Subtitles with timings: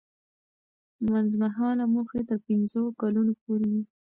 [1.11, 3.83] منځمهاله موخې تر پنځو کلونو پورې وي.